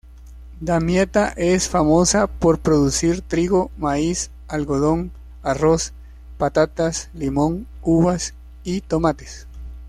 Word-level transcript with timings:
Damieta 0.61 1.27
es 1.37 1.69
famosa 1.69 2.25
por 2.25 2.57
producir 2.57 3.21
trigo, 3.21 3.69
maíz, 3.77 4.31
algodón, 4.47 5.11
arroz, 5.43 5.93
patatas, 6.39 7.11
limón, 7.13 7.67
uvas 7.83 8.33
y 8.63 8.81
tomates. 8.81 9.45